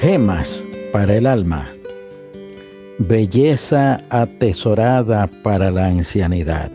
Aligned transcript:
Gemas 0.00 0.64
para 0.92 1.16
el 1.16 1.26
alma. 1.26 1.68
Belleza 3.00 4.00
atesorada 4.10 5.28
para 5.42 5.72
la 5.72 5.86
ancianidad. 5.86 6.70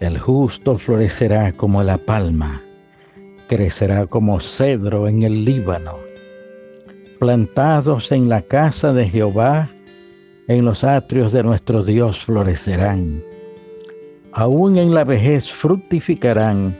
El 0.00 0.18
justo 0.18 0.78
florecerá 0.78 1.52
como 1.52 1.82
la 1.82 1.98
palma, 1.98 2.62
crecerá 3.46 4.06
como 4.06 4.40
cedro 4.40 5.06
en 5.06 5.22
el 5.22 5.44
Líbano. 5.44 5.98
Plantados 7.20 8.10
en 8.10 8.30
la 8.30 8.40
casa 8.40 8.94
de 8.94 9.06
Jehová, 9.06 9.68
en 10.48 10.64
los 10.64 10.82
atrios 10.82 11.34
de 11.34 11.42
nuestro 11.42 11.84
Dios 11.84 12.24
florecerán. 12.24 13.22
Aún 14.32 14.78
en 14.78 14.94
la 14.94 15.04
vejez 15.04 15.50
fructificarán, 15.50 16.74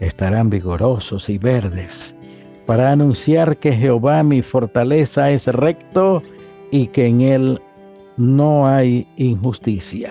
estarán 0.00 0.50
vigorosos 0.50 1.30
y 1.30 1.38
verdes, 1.38 2.14
para 2.68 2.92
anunciar 2.92 3.56
que 3.56 3.72
Jehová 3.72 4.22
mi 4.22 4.42
fortaleza 4.42 5.30
es 5.30 5.46
recto 5.46 6.22
y 6.70 6.88
que 6.88 7.06
en 7.06 7.22
él 7.22 7.62
no 8.18 8.68
hay 8.68 9.06
injusticia. 9.16 10.10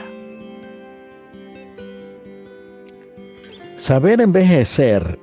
Saber 3.75 4.21
envejecer 4.21 5.20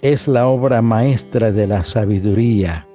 es 0.00 0.26
la 0.26 0.46
obra 0.46 0.80
maestra 0.80 1.52
de 1.52 1.66
la 1.66 1.84
sabiduría 1.84 2.86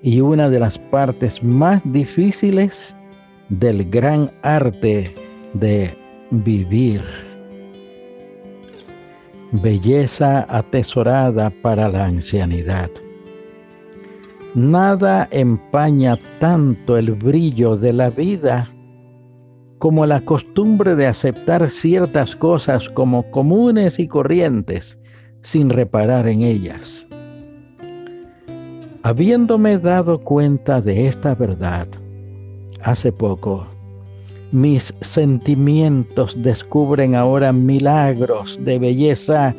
y 0.00 0.22
una 0.22 0.48
de 0.48 0.60
las 0.60 0.78
partes 0.78 1.42
más 1.42 1.82
difíciles 1.92 2.96
del 3.50 3.84
gran 3.90 4.32
arte 4.40 5.14
de 5.52 5.94
vivir. 6.30 7.02
Belleza 9.62 10.46
atesorada 10.48 11.48
para 11.62 11.88
la 11.88 12.06
ancianidad. 12.06 12.90
Nada 14.56 15.28
empaña 15.30 16.18
tanto 16.40 16.96
el 16.98 17.12
brillo 17.12 17.76
de 17.76 17.92
la 17.92 18.10
vida 18.10 18.68
como 19.78 20.06
la 20.06 20.20
costumbre 20.22 20.96
de 20.96 21.06
aceptar 21.06 21.70
ciertas 21.70 22.34
cosas 22.34 22.88
como 22.90 23.30
comunes 23.30 24.00
y 24.00 24.08
corrientes 24.08 24.98
sin 25.42 25.70
reparar 25.70 26.26
en 26.26 26.42
ellas. 26.42 27.06
Habiéndome 29.04 29.78
dado 29.78 30.18
cuenta 30.18 30.80
de 30.80 31.06
esta 31.06 31.36
verdad, 31.36 31.86
hace 32.82 33.12
poco, 33.12 33.68
mis 34.52 34.94
sentimientos 35.00 36.40
descubren 36.42 37.14
ahora 37.14 37.52
milagros 37.52 38.58
de 38.64 38.78
belleza 38.78 39.54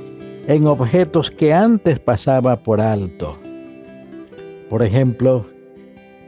en 0.47 0.67
objetos 0.67 1.31
que 1.31 1.53
antes 1.53 1.99
pasaba 1.99 2.55
por 2.55 2.79
alto. 2.79 3.37
Por 4.69 4.83
ejemplo, 4.83 5.45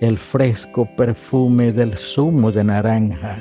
el 0.02 0.18
fresco 0.18 0.88
perfume 0.96 1.72
del 1.72 1.96
zumo 1.96 2.52
de 2.52 2.64
naranja, 2.64 3.40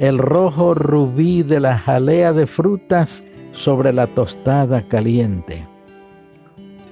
el 0.00 0.18
rojo 0.18 0.74
rubí 0.74 1.42
de 1.42 1.60
la 1.60 1.78
jalea 1.78 2.32
de 2.32 2.46
frutas 2.46 3.24
sobre 3.52 3.92
la 3.92 4.06
tostada 4.06 4.82
caliente, 4.82 5.66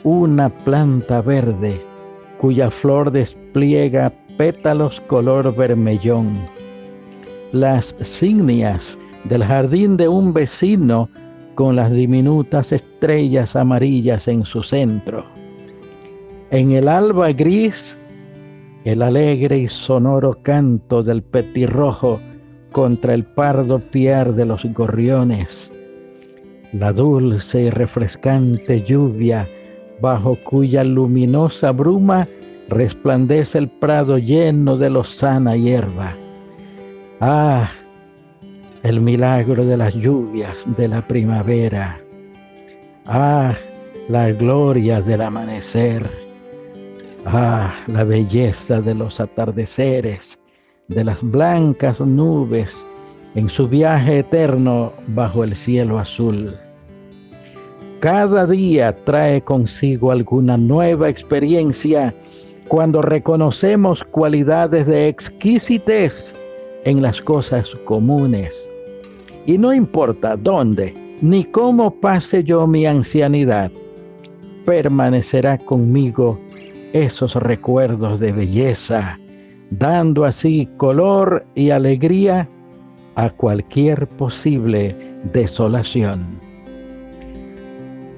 una 0.03 0.49
planta 0.49 1.21
verde 1.21 1.81
cuya 2.39 2.71
flor 2.71 3.11
despliega 3.11 4.13
pétalos 4.37 5.01
color 5.03 5.55
vermellón, 5.55 6.39
las 7.53 7.95
cignias 8.03 8.99
del 9.25 9.45
jardín 9.45 9.97
de 9.97 10.09
un 10.09 10.33
vecino 10.33 11.09
con 11.55 11.77
las 11.77 11.91
diminutas 11.91 12.73
estrellas 12.73 13.57
amarillas 13.57 14.29
en 14.29 14.45
su 14.45 14.63
centro. 14.63 15.25
En 16.51 16.73
el 16.73 16.89
alba 16.89 17.33
gris, 17.33 17.99
el 18.85 19.03
alegre 19.03 19.59
y 19.59 19.69
sonoro 19.69 20.39
canto 20.43 21.03
del 21.03 21.23
petirrojo 21.23 22.21
contra 22.73 23.15
el 23.15 23.25
pardo 23.25 23.79
piar 23.79 24.35
de 24.35 24.47
los 24.47 24.65
gorriones, 24.75 25.73
la 26.73 26.93
dulce 26.93 27.63
y 27.63 27.71
refrescante 27.71 28.83
lluvia 28.83 29.49
bajo 30.01 30.37
cuya 30.45 30.85
luminosa 30.85 31.73
bruma 31.73 32.29
resplandece 32.69 33.59
el 33.59 33.69
prado 33.69 34.19
lleno 34.19 34.77
de 34.77 34.91
lozana 34.91 35.57
hierba. 35.57 36.15
Ah, 37.21 37.71
el 38.83 39.01
milagro 39.01 39.65
de 39.65 39.79
las 39.79 39.95
lluvias 39.95 40.67
de 40.77 40.87
la 40.87 41.01
primavera. 41.07 41.99
Ah, 43.07 43.55
la 44.11 44.33
gloria 44.33 45.01
del 45.01 45.23
amanecer. 45.23 46.07
Ah, 47.25 47.73
la 47.87 48.05
belleza 48.05 48.83
de 48.83 48.95
los 48.95 49.19
atardeceres 49.19 50.39
de 50.89 51.05
las 51.05 51.23
blancas 51.23 52.03
nubes 52.03 52.87
en 53.35 53.49
su 53.49 53.67
viaje 53.67 54.19
eterno 54.19 54.93
bajo 55.09 55.43
el 55.43 55.57
cielo 55.57 55.99
azul. 55.99 56.55
Cada 58.01 58.47
día 58.47 58.95
trae 59.05 59.41
consigo 59.41 60.11
alguna 60.11 60.59
nueva 60.59 61.09
experiencia 61.09 62.15
cuando 62.69 63.01
reconocemos 63.01 64.05
cualidades 64.05 64.87
de 64.87 65.09
exquisitez 65.09 66.37
en 66.87 67.03
las 67.03 67.21
cosas 67.21 67.77
comunes. 67.85 68.71
Y 69.45 69.59
no 69.59 69.75
importa 69.75 70.37
dónde 70.37 70.95
ni 71.21 71.45
cómo 71.45 71.91
pase 71.91 72.43
yo 72.43 72.67
mi 72.67 72.87
ancianidad, 72.87 73.71
permanecerá 74.65 75.59
conmigo 75.59 76.39
esos 76.93 77.35
recuerdos 77.35 78.21
de 78.21 78.33
belleza, 78.33 79.19
dando 79.71 80.25
así 80.25 80.69
color 80.77 81.45
y 81.55 81.71
alegría 81.71 82.49
a 83.17 83.31
cualquier 83.31 84.07
posible 84.07 84.95
desolación. 85.33 86.39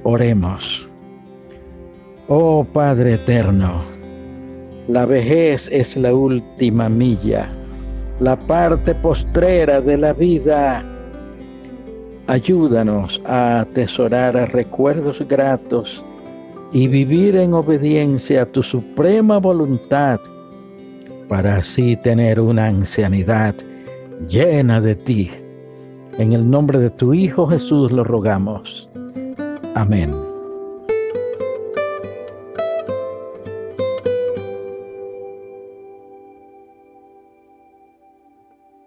Oremos. 0.02 0.86
Oh 2.28 2.66
Padre 2.72 3.14
eterno, 3.14 3.80
la 4.88 5.06
vejez 5.06 5.68
es 5.72 5.96
la 5.96 6.12
última 6.12 6.88
milla, 6.88 7.50
la 8.20 8.36
parte 8.36 8.94
postrera 8.94 9.80
de 9.80 9.96
la 9.96 10.12
vida. 10.12 10.84
Ayúdanos 12.26 13.20
a 13.24 13.60
atesorar 13.60 14.34
recuerdos 14.52 15.22
gratos 15.28 16.04
y 16.72 16.88
vivir 16.88 17.36
en 17.36 17.54
obediencia 17.54 18.42
a 18.42 18.46
tu 18.46 18.62
suprema 18.62 19.38
voluntad 19.38 20.20
para 21.28 21.56
así 21.56 21.96
tener 22.02 22.40
una 22.40 22.66
ancianidad 22.66 23.54
llena 24.28 24.80
de 24.80 24.94
ti. 24.94 25.30
En 26.18 26.32
el 26.32 26.48
nombre 26.48 26.78
de 26.78 26.90
tu 26.90 27.14
Hijo 27.14 27.46
Jesús 27.46 27.92
lo 27.92 28.04
rogamos. 28.04 28.88
Amén. 29.74 30.27